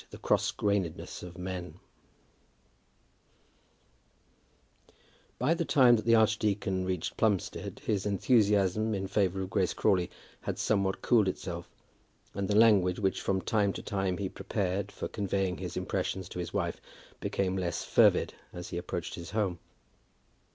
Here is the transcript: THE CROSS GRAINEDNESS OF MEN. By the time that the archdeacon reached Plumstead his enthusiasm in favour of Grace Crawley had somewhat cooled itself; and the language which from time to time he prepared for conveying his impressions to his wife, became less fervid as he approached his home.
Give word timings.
THE 0.09 0.17
CROSS 0.17 0.49
GRAINEDNESS 0.53 1.21
OF 1.21 1.37
MEN. 1.37 1.75
By 5.37 5.53
the 5.53 5.63
time 5.63 5.95
that 5.95 6.05
the 6.05 6.15
archdeacon 6.15 6.85
reached 6.85 7.17
Plumstead 7.17 7.79
his 7.85 8.07
enthusiasm 8.07 8.95
in 8.95 9.05
favour 9.07 9.43
of 9.43 9.51
Grace 9.51 9.75
Crawley 9.75 10.09
had 10.41 10.57
somewhat 10.57 11.03
cooled 11.03 11.27
itself; 11.27 11.69
and 12.33 12.47
the 12.47 12.55
language 12.57 12.97
which 12.97 13.21
from 13.21 13.41
time 13.43 13.73
to 13.73 13.83
time 13.83 14.17
he 14.17 14.27
prepared 14.27 14.91
for 14.91 15.07
conveying 15.07 15.57
his 15.57 15.77
impressions 15.77 16.27
to 16.29 16.39
his 16.39 16.51
wife, 16.51 16.81
became 17.19 17.55
less 17.55 17.83
fervid 17.83 18.33
as 18.51 18.69
he 18.69 18.79
approached 18.79 19.13
his 19.13 19.29
home. 19.29 19.59